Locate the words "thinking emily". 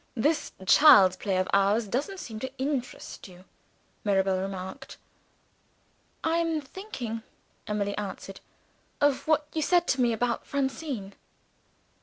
6.59-7.95